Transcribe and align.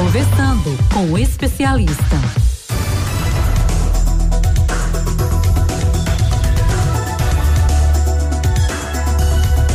Conversando 0.00 0.78
com 0.94 1.12
o 1.12 1.18
especialista. 1.18 2.16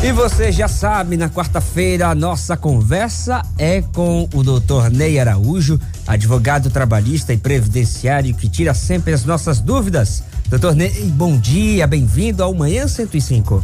E 0.04 0.12
você 0.12 0.52
já 0.52 0.68
sabe, 0.68 1.16
na 1.16 1.30
quarta-feira 1.30 2.08
a 2.08 2.16
nossa 2.16 2.58
conversa 2.58 3.44
é 3.56 3.84
com 3.84 4.28
o 4.34 4.42
doutor 4.42 4.90
Ney 4.90 5.20
Araújo, 5.20 5.80
advogado 6.08 6.72
trabalhista 6.72 7.32
e 7.32 7.38
previdenciário 7.38 8.34
que 8.34 8.50
tira 8.50 8.74
sempre 8.74 9.14
as 9.14 9.26
nossas 9.26 9.60
dúvidas. 9.60 10.24
Doutor 10.50 10.74
Ney, 10.74 11.04
bom 11.14 11.38
dia, 11.38 11.86
bem-vindo 11.86 12.42
ao 12.42 12.52
Manhã 12.52 12.88
105. 12.88 13.64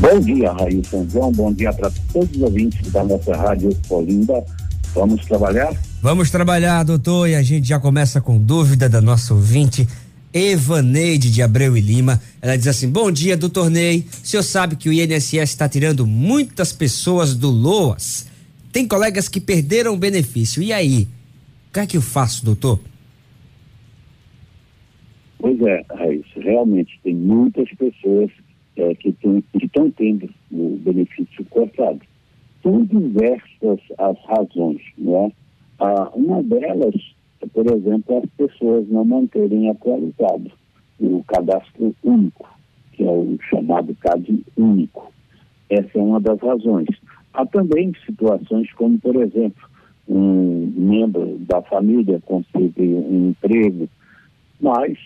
Bom 0.00 0.20
dia, 0.20 0.52
Raíssa 0.52 1.06
João, 1.08 1.32
bom 1.32 1.52
dia 1.52 1.72
para 1.72 1.90
todos 2.12 2.30
os 2.36 2.42
ouvintes 2.42 2.90
da 2.90 3.04
nossa 3.04 3.34
rádio 3.34 3.70
Olinda. 3.88 4.44
Vamos 4.92 5.24
trabalhar? 5.24 5.72
Vamos 6.02 6.30
trabalhar, 6.30 6.82
doutor, 6.82 7.28
e 7.28 7.34
a 7.34 7.42
gente 7.42 7.68
já 7.68 7.80
começa 7.80 8.20
com 8.20 8.38
dúvida 8.38 8.88
da 8.88 9.00
nossa 9.00 9.32
ouvinte. 9.32 9.86
Evaneide 10.32 11.30
de 11.30 11.42
Abreu 11.42 11.76
e 11.76 11.80
Lima. 11.80 12.20
Ela 12.42 12.56
diz 12.56 12.66
assim: 12.66 12.90
Bom 12.90 13.10
dia, 13.10 13.36
doutor 13.36 13.70
Ney. 13.70 14.04
O 14.22 14.26
senhor 14.26 14.42
sabe 14.42 14.74
que 14.74 14.88
o 14.88 14.92
INSS 14.92 15.50
está 15.50 15.68
tirando 15.68 16.06
muitas 16.06 16.72
pessoas 16.72 17.34
do 17.34 17.48
LOAS. 17.48 18.26
Tem 18.72 18.86
colegas 18.86 19.28
que 19.28 19.40
perderam 19.40 19.94
o 19.94 19.96
benefício. 19.96 20.60
E 20.60 20.72
aí? 20.72 21.08
O 21.70 21.72
que 21.72 21.80
é 21.80 21.86
que 21.86 21.96
eu 21.96 22.02
faço, 22.02 22.44
doutor? 22.44 22.80
Pois 25.38 25.60
é, 25.60 25.84
Raíssa. 25.88 26.40
Realmente 26.40 26.98
tem 27.04 27.14
muitas 27.14 27.68
pessoas 27.78 28.30
é, 28.76 28.94
que 28.94 29.14
estão 29.54 29.90
tendo 29.92 30.28
o 30.50 30.78
benefício 30.82 31.44
cortado. 31.50 32.00
São 32.62 32.84
diversas 32.84 33.80
as 33.98 34.18
razões, 34.24 34.80
não 34.98 35.26
é? 35.26 35.32
Ah, 35.78 36.10
uma 36.14 36.42
delas 36.42 36.94
por 37.52 37.66
exemplo, 37.66 38.18
as 38.18 38.30
pessoas 38.30 38.88
não 38.88 39.04
manterem 39.04 39.68
atualizado 39.70 40.50
o 41.00 41.22
cadastro 41.24 41.94
único, 42.02 42.48
que 42.92 43.04
é 43.04 43.10
o 43.10 43.36
chamado 43.50 43.94
CAD 43.96 44.44
único. 44.56 45.12
Essa 45.68 45.98
é 45.98 46.00
uma 46.00 46.20
das 46.20 46.38
razões. 46.40 46.88
Há 47.32 47.44
também 47.46 47.92
situações 48.06 48.72
como, 48.74 48.98
por 48.98 49.16
exemplo, 49.16 49.68
um 50.08 50.72
membro 50.76 51.36
da 51.40 51.60
família 51.62 52.20
conseguir 52.24 52.94
um 52.94 53.30
emprego, 53.30 53.88
mas, 54.60 54.96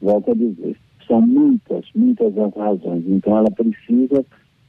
volto 0.00 0.32
a 0.32 0.34
dizer, 0.34 0.76
são 1.08 1.20
muitas, 1.20 1.84
muitas 1.94 2.36
as 2.38 2.54
razões. 2.54 3.02
Então, 3.08 3.36
ela 3.36 3.50
precisa 3.50 4.24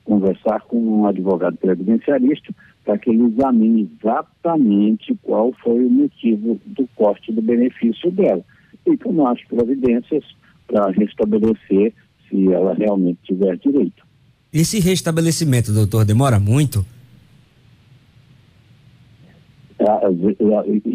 conversar 0.06 0.62
com 0.62 0.80
um 0.80 1.06
advogado 1.06 1.58
previdenciarista 1.58 2.52
para 2.84 2.98
que 2.98 3.12
ele 3.12 3.26
examine 3.26 3.88
exatamente 4.02 5.16
qual 5.22 5.54
foi 5.62 5.86
o 5.86 5.90
motivo 5.90 6.60
do 6.66 6.88
corte 6.96 7.32
do 7.32 7.42
benefício 7.42 8.10
dela 8.10 8.44
e 8.88 8.98
tomar 8.98 9.34
as 9.34 9.44
providências 9.44 10.24
para 10.66 10.90
restabelecer 10.92 11.94
se 12.28 12.52
ela 12.52 12.74
realmente 12.74 13.20
tiver 13.24 13.58
direito. 13.58 14.04
Esse 14.52 14.80
restabelecimento, 14.80 15.72
doutor, 15.72 16.06
demora 16.06 16.40
muito? 16.40 16.84
Ah, 19.80 20.02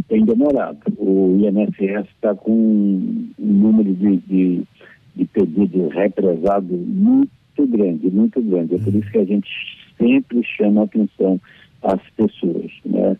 tem 0.08 0.24
demorado. 0.24 0.78
O 0.98 1.38
INSS 1.38 2.08
está 2.14 2.34
com 2.34 2.52
um 2.52 3.32
número 3.38 3.94
de, 3.94 4.16
de, 4.18 4.62
de 5.14 5.24
pedidos 5.26 5.92
represados 5.92 6.78
muito 6.78 7.66
grande, 7.66 8.10
muito 8.10 8.42
grande. 8.42 8.74
É 8.74 8.78
por 8.78 8.94
isso 8.94 9.10
que 9.10 9.18
a 9.18 9.24
gente 9.24 9.48
sempre 9.96 10.42
chama 10.44 10.84
atenção 10.84 11.40
às 11.82 12.00
pessoas. 12.10 12.70
Né? 12.84 13.16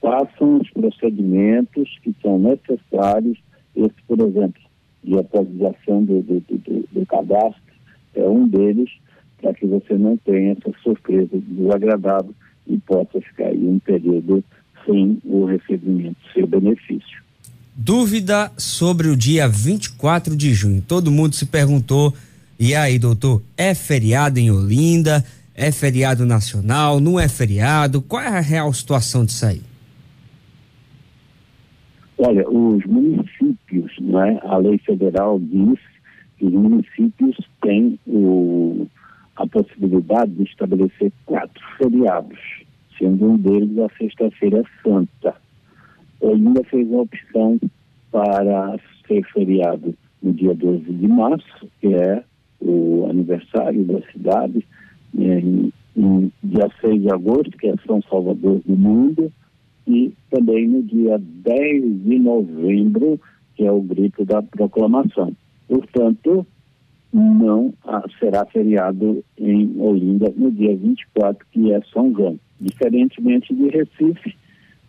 Façam 0.00 0.58
os 0.58 0.70
procedimentos 0.70 1.98
que 2.02 2.14
são 2.22 2.38
necessários, 2.38 3.38
esse, 3.74 3.94
por 4.06 4.20
exemplo, 4.20 4.62
de 5.02 5.18
atualização 5.18 6.04
do, 6.04 6.22
do, 6.22 6.40
do, 6.40 6.88
do 6.92 7.06
cadastro 7.06 7.66
é 8.16 8.28
um 8.28 8.48
deles, 8.48 8.90
para 9.40 9.52
que 9.52 9.66
você 9.66 9.96
não 9.96 10.16
tenha 10.16 10.52
essa 10.52 10.72
surpresa 10.82 11.28
desagradável 11.32 12.34
e 12.66 12.78
possa 12.78 13.20
ficar 13.20 13.48
aí 13.48 13.66
um 13.66 13.78
período 13.78 14.42
sem 14.84 15.18
o 15.24 15.44
recebimento 15.44 16.16
do 16.20 16.32
seu 16.32 16.46
benefício. 16.46 17.25
Dúvida 17.78 18.50
sobre 18.56 19.08
o 19.08 19.16
dia 19.16 19.46
24 19.46 20.34
de 20.34 20.54
junho. 20.54 20.80
Todo 20.80 21.10
mundo 21.10 21.34
se 21.34 21.44
perguntou 21.44 22.14
e 22.58 22.74
aí, 22.74 22.98
doutor, 22.98 23.42
é 23.54 23.74
feriado 23.74 24.38
em 24.38 24.50
Olinda? 24.50 25.22
É 25.54 25.70
feriado 25.70 26.24
nacional? 26.24 27.00
Não 27.00 27.20
é 27.20 27.28
feriado? 27.28 28.00
Qual 28.00 28.22
é 28.22 28.28
a 28.28 28.40
real 28.40 28.72
situação 28.72 29.26
disso 29.26 29.44
aí? 29.44 29.60
Olha, 32.16 32.48
os 32.48 32.82
municípios, 32.86 33.92
né? 34.00 34.40
A 34.44 34.56
lei 34.56 34.78
federal 34.78 35.38
diz 35.38 35.78
que 36.38 36.46
os 36.46 36.52
municípios 36.52 37.36
têm 37.60 37.98
o, 38.06 38.86
a 39.36 39.46
possibilidade 39.46 40.32
de 40.32 40.44
estabelecer 40.44 41.12
quatro 41.26 41.62
feriados, 41.76 42.38
sendo 42.98 43.32
um 43.32 43.36
deles 43.36 43.78
a 43.78 43.88
Sexta-feira 43.98 44.62
Santa. 44.82 45.45
Olinda 46.20 46.62
fez 46.64 46.92
a 46.92 46.96
opção 46.96 47.58
para 48.10 48.78
ser 49.06 49.24
feriado 49.32 49.94
no 50.22 50.32
dia 50.32 50.54
12 50.54 50.84
de 50.84 51.08
março, 51.08 51.68
que 51.80 51.94
é 51.94 52.22
o 52.60 53.06
aniversário 53.08 53.84
da 53.84 54.00
cidade, 54.12 54.64
em, 55.16 55.72
em 55.96 56.32
dia 56.42 56.68
6 56.80 57.02
de 57.02 57.10
agosto, 57.10 57.56
que 57.56 57.68
é 57.68 57.74
São 57.86 58.00
Salvador 58.02 58.60
do 58.64 58.76
Mundo, 58.76 59.32
e 59.86 60.12
também 60.30 60.66
no 60.66 60.82
dia 60.82 61.18
10 61.18 62.02
de 62.02 62.18
novembro, 62.18 63.20
que 63.54 63.64
é 63.64 63.70
o 63.70 63.80
grito 63.80 64.24
da 64.24 64.42
proclamação. 64.42 65.32
Portanto, 65.68 66.46
não 67.12 67.72
será 68.18 68.44
feriado 68.46 69.24
em 69.38 69.74
Olinda 69.80 70.32
no 70.36 70.50
dia 70.50 70.76
24, 70.76 71.46
que 71.52 71.72
é 71.72 71.80
São 71.92 72.12
João. 72.12 72.38
Diferentemente 72.60 73.54
de 73.54 73.68
Recife, 73.68 74.36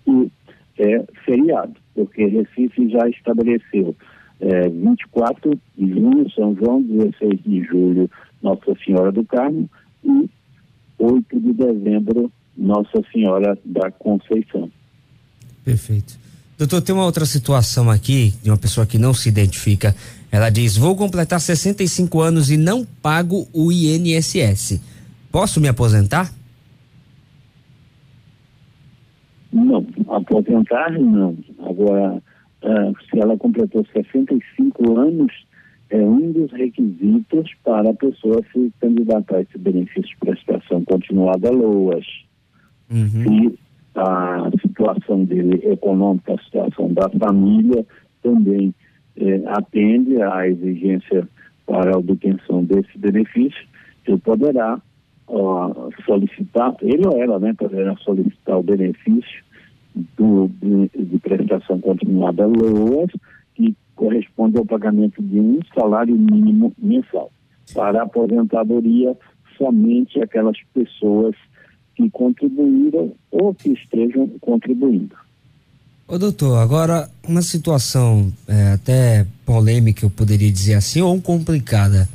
que 0.03 0.31
é 0.77 1.03
feriado, 1.25 1.73
porque 1.93 2.25
Recife 2.25 2.89
já 2.89 3.07
estabeleceu 3.09 3.95
é, 4.39 4.69
24 4.69 5.59
de 5.77 5.89
junho, 5.89 6.29
São 6.31 6.55
João, 6.55 6.81
16 6.81 7.41
de 7.43 7.63
julho, 7.63 8.09
Nossa 8.41 8.73
Senhora 8.85 9.11
do 9.11 9.23
Carmo 9.25 9.69
e 10.03 10.29
8 10.99 11.39
de 11.39 11.53
dezembro, 11.53 12.31
Nossa 12.55 13.01
Senhora 13.11 13.57
da 13.65 13.91
Conceição. 13.91 14.69
Perfeito. 15.63 16.17
Doutor, 16.57 16.81
tem 16.81 16.95
uma 16.95 17.05
outra 17.05 17.25
situação 17.25 17.89
aqui, 17.89 18.33
de 18.41 18.49
uma 18.49 18.57
pessoa 18.57 18.85
que 18.85 18.97
não 18.97 19.13
se 19.13 19.29
identifica. 19.29 19.95
Ela 20.31 20.49
diz: 20.49 20.75
Vou 20.75 20.95
completar 20.95 21.39
65 21.39 22.19
anos 22.19 22.49
e 22.49 22.57
não 22.57 22.83
pago 22.83 23.47
o 23.53 23.71
INSS. 23.71 24.81
Posso 25.31 25.61
me 25.61 25.67
aposentar? 25.67 26.33
Não, 29.53 29.85
aposentar 30.17 30.91
não. 30.99 31.37
Agora, 31.59 32.21
uh, 32.63 32.93
se 33.09 33.19
ela 33.19 33.37
completou 33.37 33.85
65 33.93 34.99
anos, 34.99 35.31
é 35.89 35.97
um 35.97 36.31
dos 36.31 36.51
requisitos 36.51 37.51
para 37.63 37.89
a 37.89 37.93
pessoa 37.93 38.41
se 38.51 38.71
candidatar 38.79 39.37
a 39.37 39.41
esse 39.41 39.57
benefício 39.57 40.09
de 40.09 40.17
prestação 40.17 40.83
continuada 40.83 41.49
LOAS. 41.49 42.05
Uhum. 42.91 43.07
Se 43.07 43.59
a 43.95 44.49
situação 44.61 45.25
dele 45.25 45.61
econômica, 45.65 46.33
a 46.33 46.43
situação 46.43 46.93
da 46.93 47.09
família 47.09 47.85
também 48.21 48.73
eh, 49.15 49.41
atende 49.47 50.21
à 50.21 50.47
exigência 50.47 51.27
para 51.65 51.95
a 51.95 51.97
obtenção 51.97 52.63
desse 52.63 52.97
benefício, 52.97 53.67
ele 54.05 54.17
poderá 54.19 54.79
uh, 55.27 55.89
solicitar, 56.05 56.75
ele 56.81 57.07
ou 57.07 57.21
ela, 57.21 57.39
né, 57.39 57.53
poderá 57.57 57.95
solicitar 57.97 58.57
o 58.57 58.63
benefício 58.63 59.43
do, 60.17 60.49
de, 60.61 61.05
de 61.05 61.19
prestação 61.19 61.79
continuada 61.79 62.45
LOAS, 62.45 63.11
que 63.55 63.75
corresponde 63.95 64.57
ao 64.57 64.65
pagamento 64.65 65.21
de 65.21 65.39
um 65.39 65.59
salário 65.73 66.15
mínimo 66.15 66.73
mensal. 66.77 67.31
Para 67.73 68.01
a 68.01 68.03
aposentadoria, 68.03 69.15
somente 69.57 70.21
aquelas 70.21 70.57
pessoas 70.73 71.35
que 71.95 72.09
contribuíram 72.11 73.13
ou 73.31 73.53
que 73.53 73.69
estejam 73.69 74.27
contribuindo. 74.39 75.15
Ô 76.07 76.17
doutor, 76.17 76.57
agora 76.59 77.09
uma 77.27 77.41
situação 77.41 78.31
é, 78.47 78.73
até 78.73 79.25
polêmica, 79.45 80.05
eu 80.05 80.09
poderia 80.09 80.49
dizer 80.49 80.75
assim, 80.75 81.01
ou 81.01 81.19
complicada. 81.19 82.07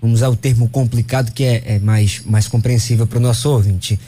Vamos 0.00 0.20
usar 0.20 0.28
o 0.28 0.36
termo 0.36 0.68
complicado 0.68 1.32
que 1.32 1.42
é, 1.42 1.74
é 1.74 1.78
mais, 1.78 2.24
mais 2.24 2.46
compreensível 2.46 3.06
para 3.06 3.18
o 3.18 3.20
nosso 3.20 3.50
ouvinte. 3.50 3.98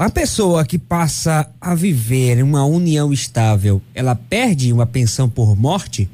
A 0.00 0.08
pessoa 0.08 0.64
que 0.64 0.78
passa 0.78 1.54
a 1.60 1.74
viver 1.74 2.42
uma 2.42 2.64
união 2.64 3.12
estável, 3.12 3.82
ela 3.94 4.16
perde 4.16 4.72
uma 4.72 4.86
pensão 4.86 5.28
por 5.28 5.54
morte? 5.54 6.08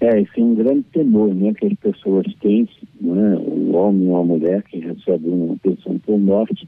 É, 0.00 0.18
esse 0.22 0.40
é 0.40 0.42
um 0.42 0.54
grande 0.54 0.84
temor 0.84 1.34
né, 1.34 1.52
que 1.52 1.66
as 1.66 1.74
pessoas 1.74 2.24
têm, 2.40 2.66
né, 2.98 3.36
o 3.36 3.76
homem 3.76 4.08
ou 4.08 4.16
a 4.16 4.24
mulher 4.24 4.62
que 4.62 4.78
recebe 4.78 5.28
uma 5.28 5.54
pensão 5.58 5.98
por 5.98 6.18
morte, 6.18 6.66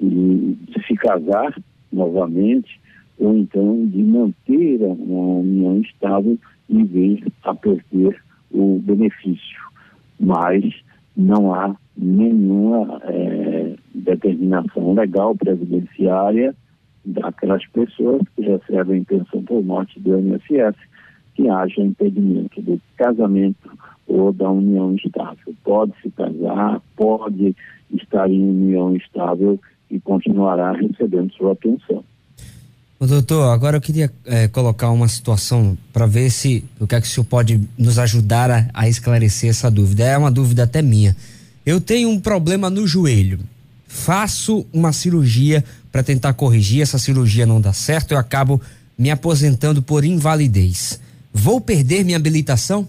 de 0.00 0.56
se 0.86 0.94
casar 0.94 1.54
novamente, 1.92 2.80
ou 3.18 3.36
então 3.36 3.84
de 3.84 4.02
manter 4.02 4.80
uma 4.80 5.40
união 5.40 5.82
estável 5.82 6.38
em 6.70 6.84
vez 6.86 7.20
a 7.42 7.54
perder 7.54 8.18
o 8.50 8.80
benefício. 8.82 9.60
Mas 10.18 10.72
não 11.16 11.54
há 11.54 11.74
nenhuma 11.96 13.00
é, 13.04 13.74
determinação 13.94 14.94
legal 14.94 15.34
previdenciária 15.34 16.54
daquelas 17.04 17.66
pessoas 17.68 18.22
que 18.34 18.42
recebem 18.42 19.04
pensão 19.04 19.42
por 19.42 19.62
morte 19.62 19.98
do 20.00 20.18
INSS 20.18 20.76
que 21.34 21.48
haja 21.48 21.80
impedimento 21.80 22.60
do 22.60 22.80
casamento 22.96 23.70
ou 24.06 24.32
da 24.32 24.50
união 24.50 24.94
estável. 24.94 25.54
Pode 25.64 25.92
se 26.02 26.10
casar, 26.10 26.80
pode 26.96 27.56
estar 27.92 28.30
em 28.30 28.42
união 28.42 28.94
estável 28.96 29.58
e 29.90 30.00
continuará 30.00 30.72
recebendo 30.72 31.32
sua 31.32 31.54
pensão. 31.54 32.04
Doutor, 33.04 33.52
agora 33.52 33.78
eu 33.78 33.80
queria 33.80 34.12
é, 34.24 34.46
colocar 34.46 34.90
uma 34.92 35.08
situação 35.08 35.76
para 35.92 36.06
ver 36.06 36.30
se 36.30 36.64
o 36.78 36.86
que 36.86 36.94
é 36.94 37.00
que 37.00 37.06
o 37.06 37.10
senhor 37.10 37.24
pode 37.24 37.60
nos 37.76 37.98
ajudar 37.98 38.48
a, 38.48 38.68
a 38.72 38.88
esclarecer 38.88 39.50
essa 39.50 39.68
dúvida. 39.68 40.04
É 40.04 40.16
uma 40.16 40.30
dúvida 40.30 40.62
até 40.62 40.80
minha. 40.80 41.16
Eu 41.66 41.80
tenho 41.80 42.08
um 42.08 42.20
problema 42.20 42.70
no 42.70 42.86
joelho. 42.86 43.40
Faço 43.88 44.64
uma 44.72 44.92
cirurgia 44.92 45.64
para 45.90 46.04
tentar 46.04 46.32
corrigir, 46.34 46.80
essa 46.80 46.96
cirurgia 46.96 47.44
não 47.44 47.60
dá 47.60 47.72
certo, 47.72 48.12
eu 48.12 48.18
acabo 48.18 48.62
me 48.96 49.10
aposentando 49.10 49.82
por 49.82 50.04
invalidez. 50.04 51.00
Vou 51.32 51.60
perder 51.60 52.04
minha 52.04 52.16
habilitação? 52.16 52.86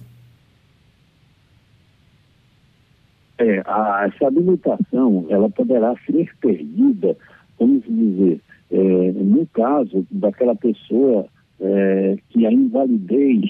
É, 3.39 3.63
a, 3.65 4.07
essa 4.13 4.27
habilitação, 4.27 5.25
ela 5.29 5.49
poderá 5.49 5.95
ser 6.05 6.29
perdida, 6.39 7.17
vamos 7.59 7.83
dizer, 7.83 8.39
é, 8.73 9.11
no 9.11 9.45
caso 9.53 10.05
daquela 10.09 10.55
pessoa 10.55 11.27
é, 11.61 12.17
que 12.29 12.45
a 12.45 12.51
invalidez 12.51 13.45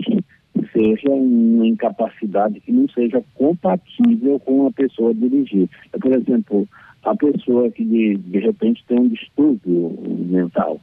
seja 0.74 1.10
uma 1.10 1.66
incapacidade 1.66 2.60
que 2.60 2.74
não 2.74 2.88
seja 2.90 3.24
compatível 3.34 4.38
com 4.42 4.68
a 4.68 4.72
pessoa 4.72 5.14
dirigir. 5.14 5.70
É, 5.94 5.98
por 5.98 6.12
exemplo, 6.12 6.68
a 7.04 7.16
pessoa 7.16 7.72
que 7.72 7.86
de, 7.86 8.18
de 8.18 8.40
repente 8.40 8.84
tem 8.86 9.00
um 9.00 9.08
distúrbio 9.08 9.98
mental. 10.30 10.80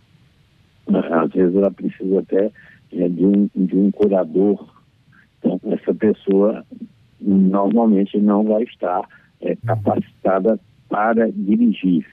Às 0.89 1.31
vezes 1.33 1.55
ela 1.55 1.71
precisa 1.71 2.21
até 2.21 2.51
é, 2.93 3.09
de, 3.09 3.25
um, 3.25 3.49
de 3.55 3.77
um 3.77 3.91
curador. 3.91 4.67
Então, 5.39 5.61
essa 5.71 5.95
pessoa 5.95 6.65
normalmente 7.21 8.19
não 8.19 8.45
vai 8.45 8.63
estar 8.63 9.07
é, 9.43 9.55
capacitada 9.57 10.59
para 10.89 11.31
dirigir. 11.31 12.07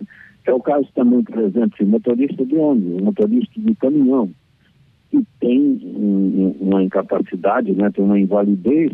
É 0.47 0.53
o 0.53 0.61
caso 0.61 0.87
também, 0.95 1.21
por 1.23 1.39
exemplo, 1.39 1.77
de 1.77 1.85
motorista 1.85 2.45
de 2.45 2.55
ônibus, 2.55 3.03
motorista 3.03 3.59
de 3.59 3.75
caminhão, 3.75 4.31
que 5.11 5.21
tem 5.41 5.59
um, 5.83 6.55
uma 6.61 6.81
incapacidade, 6.81 7.73
né, 7.73 7.91
tem 7.91 8.05
uma 8.05 8.17
invalidez 8.17 8.93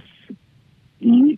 e 0.99 1.37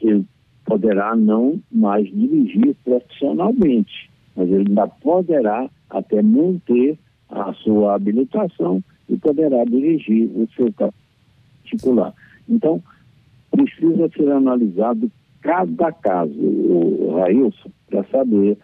ele 0.00 0.24
poderá 0.64 1.14
não 1.14 1.60
mais 1.70 2.06
dirigir 2.06 2.74
profissionalmente, 2.82 4.10
mas 4.34 4.48
ele 4.48 4.64
ainda 4.66 4.88
poderá 4.88 5.68
até 5.90 6.22
manter 6.22 6.98
a 7.28 7.52
sua 7.52 7.96
habilitação 7.96 8.82
e 9.10 9.16
poderá 9.18 9.62
dirigir 9.64 10.30
o 10.34 10.48
seu 10.56 10.72
carro 10.72 10.94
particular. 11.62 12.14
Então, 12.48 12.82
precisa 13.50 14.08
ser 14.08 14.30
analisado 14.30 15.10
cada 15.42 15.92
caso, 15.92 16.32
o 16.32 17.16
Railson, 17.16 17.70
para 17.90 18.04
saber 18.04 18.56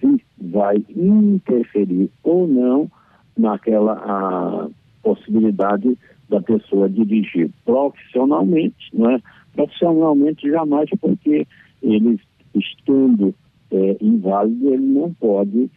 se 0.00 0.22
vai 0.40 0.84
interferir 0.96 2.10
ou 2.22 2.46
não 2.46 2.90
naquela 3.36 4.68
possibilidade 5.02 5.96
da 6.28 6.40
pessoa 6.40 6.88
dirigir 6.88 7.50
profissionalmente, 7.64 8.90
não 8.92 9.10
é? 9.10 9.20
Profissionalmente 9.54 10.48
jamais, 10.48 10.88
porque 11.00 11.46
ele 11.82 12.20
estando 12.54 13.34
é, 13.70 13.96
inválido, 14.00 14.74
ele 14.74 14.86
não 14.86 15.12
pode 15.14 15.70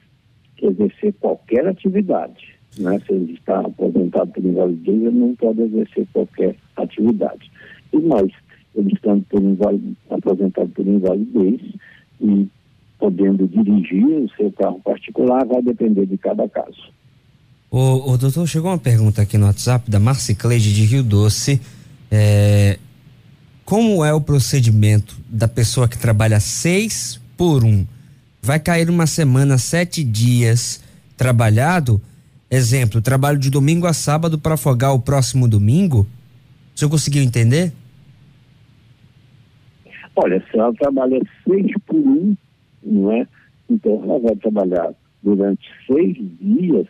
exercer 0.62 1.14
qualquer 1.20 1.68
atividade. 1.68 2.54
Né? 2.78 3.00
Se 3.06 3.14
ele 3.14 3.34
está 3.34 3.60
aposentado 3.60 4.32
por 4.32 4.44
invalidez, 4.44 5.02
ele 5.02 5.12
não 5.12 5.36
pode 5.36 5.62
exercer 5.62 6.08
qualquer 6.14 6.56
atividade. 6.76 7.52
E 7.92 7.98
mais, 7.98 8.32
ele 8.76 8.94
estando 8.94 9.24
por 9.26 9.42
invalid... 9.42 9.96
aposentado 10.10 10.70
por 10.70 10.88
invalidez 10.88 11.62
e 12.22 12.48
podendo 13.00 13.48
dirigir 13.48 14.06
o 14.06 14.30
seu 14.36 14.52
carro 14.52 14.80
particular, 14.82 15.46
vai 15.46 15.62
depender 15.62 16.06
de 16.06 16.18
cada 16.18 16.48
caso. 16.48 16.92
O, 17.70 18.12
o 18.12 18.18
doutor, 18.18 18.48
chegou 18.48 18.70
uma 18.72 18.78
pergunta 18.78 19.22
aqui 19.22 19.38
no 19.38 19.48
WhatsApp 19.48 19.90
da 19.90 20.00
Marcicleide 20.00 20.74
de 20.74 20.86
Rio 20.86 21.04
Doce. 21.04 21.60
É, 22.12 22.78
como 23.66 24.06
é 24.06 24.14
o 24.14 24.22
procedimento 24.22 25.18
da 25.28 25.48
pessoa 25.48 25.88
que 25.88 25.98
trabalha 25.98 26.40
seis 26.40 27.20
por 27.36 27.64
um? 27.64 27.86
Vai 28.42 28.60
cair 28.60 28.90
uma 28.90 29.08
semana, 29.08 29.58
sete 29.58 30.04
dias 30.04 30.84
trabalhado? 31.18 32.02
Exemplo, 32.52 33.02
trabalho 33.02 33.40
de 33.40 33.50
domingo 33.50 33.88
a 33.88 33.94
sábado 33.94 34.38
para 34.38 34.54
afogar 34.54 34.94
o 34.94 35.00
próximo 35.00 35.48
domingo? 35.48 36.06
O 36.76 36.80
senhor 36.80 36.92
conseguiu 36.92 37.24
entender? 37.24 37.74
Olha, 40.16 40.40
se 40.52 40.60
ela 40.60 40.72
trabalha 40.76 41.20
seis 41.44 41.72
por 41.88 41.96
um, 41.96 42.36
não 42.86 43.12
é? 43.12 43.28
Então 43.70 44.02
ela 44.04 44.20
vai 44.20 44.36
trabalhar 44.36 44.94
durante 45.22 45.68
seis 45.88 46.18
dias 46.40 46.88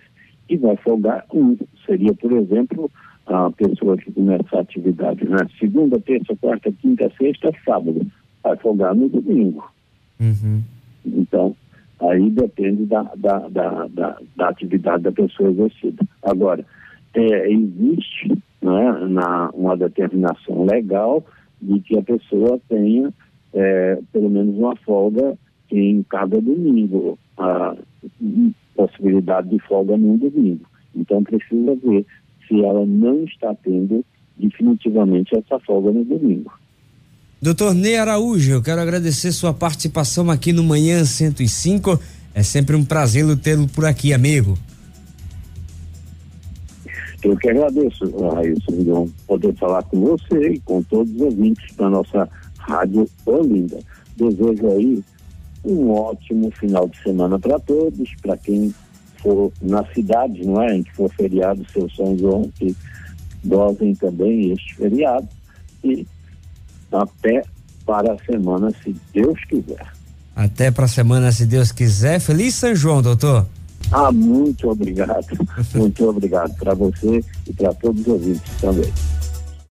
e 0.49 0.57
vai 0.57 0.75
folgar 0.77 1.25
um. 1.33 1.57
Seria, 1.85 2.13
por 2.13 2.31
exemplo, 2.31 2.91
a 3.27 3.49
pessoa 3.51 3.97
que 3.97 4.11
começa 4.11 4.57
a 4.57 4.61
atividade 4.61 5.25
na 5.25 5.47
segunda, 5.59 5.99
terça, 5.99 6.35
quarta, 6.35 6.71
quinta, 6.71 7.11
sexta, 7.17 7.51
sábado. 7.65 8.05
Vai 8.43 8.57
folgar 8.57 8.93
no 8.93 9.07
domingo. 9.07 9.71
Uhum. 10.19 10.61
Então, 11.05 11.55
Aí 12.09 12.29
depende 12.29 12.85
da, 12.85 13.03
da, 13.15 13.39
da, 13.47 13.87
da, 13.87 14.17
da 14.35 14.49
atividade 14.49 15.03
da 15.03 15.11
pessoa 15.11 15.51
exercida. 15.51 16.05
Agora, 16.21 16.65
é, 17.13 17.51
existe 17.51 18.29
né, 18.61 18.91
na, 19.09 19.49
uma 19.53 19.77
determinação 19.77 20.65
legal 20.65 21.23
de 21.61 21.79
que 21.79 21.97
a 21.97 22.01
pessoa 22.01 22.59
tenha 22.67 23.13
é, 23.53 23.99
pelo 24.11 24.29
menos 24.29 24.57
uma 24.57 24.75
folga 24.77 25.37
em 25.73 26.03
cada 26.03 26.39
domingo, 26.39 27.17
a 27.37 27.75
possibilidade 28.75 29.49
de 29.49 29.59
folga 29.59 29.97
num 29.97 30.17
domingo. 30.17 30.65
Então 30.95 31.23
precisa 31.23 31.75
ver 31.83 32.05
se 32.47 32.63
ela 32.63 32.85
não 32.85 33.23
está 33.23 33.55
tendo 33.55 34.05
definitivamente 34.37 35.35
essa 35.35 35.59
folga 35.59 35.91
no 35.91 36.05
domingo. 36.05 36.51
Doutor 37.41 37.73
Ney 37.73 37.97
Araújo, 37.97 38.51
eu 38.51 38.61
quero 38.61 38.81
agradecer 38.81 39.31
sua 39.31 39.53
participação 39.53 40.29
aqui 40.29 40.53
no 40.53 40.63
Manhã 40.63 41.03
105. 41.03 41.99
É 42.35 42.43
sempre 42.43 42.75
um 42.75 42.85
prazer 42.85 43.25
tê-lo 43.37 43.67
por 43.67 43.85
aqui, 43.85 44.13
amigo. 44.13 44.57
Eu 47.23 47.35
que 47.37 47.49
agradeço, 47.49 48.05
Raíssa, 48.33 49.11
poder 49.25 49.53
falar 49.55 49.81
com 49.83 50.01
você 50.01 50.49
e 50.49 50.59
com 50.59 50.83
todos 50.83 51.11
os 51.15 51.21
ouvintes 51.21 51.75
da 51.75 51.89
nossa 51.89 52.29
Rádio 52.59 53.07
Olinda. 53.25 53.79
Desejo 54.15 54.67
aí 54.67 55.03
um 55.63 55.91
ótimo 55.91 56.51
final 56.51 56.87
de 56.87 57.01
semana 57.01 57.39
para 57.39 57.59
todos, 57.59 58.09
para 58.21 58.37
quem 58.37 58.73
for 59.17 59.51
na 59.61 59.85
cidade, 59.93 60.45
não 60.45 60.61
é? 60.61 60.75
Em 60.75 60.83
que 60.83 60.93
for 60.93 61.09
feriado, 61.13 61.65
seu 61.71 61.89
São 61.91 62.17
João, 62.17 62.51
que 62.55 62.75
gozem 63.45 63.95
também 63.95 64.51
este 64.51 64.75
feriado. 64.75 65.27
E 65.83 66.05
até 66.91 67.43
para 67.85 68.13
a 68.13 68.17
semana, 68.19 68.71
se 68.83 68.95
Deus 69.13 69.39
quiser. 69.45 69.93
Até 70.35 70.71
para 70.71 70.85
a 70.85 70.87
semana, 70.87 71.31
se 71.31 71.45
Deus 71.45 71.71
quiser. 71.71 72.19
Feliz 72.19 72.55
São 72.55 72.75
João, 72.75 73.01
doutor. 73.01 73.45
Ah, 73.91 74.11
muito 74.11 74.69
obrigado. 74.69 75.27
muito 75.75 76.09
obrigado 76.09 76.55
para 76.55 76.73
você 76.73 77.23
e 77.47 77.53
para 77.53 77.73
todos 77.75 78.01
os 78.01 78.07
ouvintes 78.07 78.51
também. 78.59 78.91